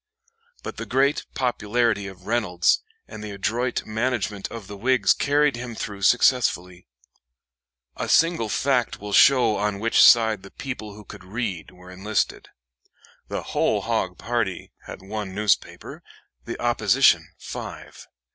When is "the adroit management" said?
3.23-4.49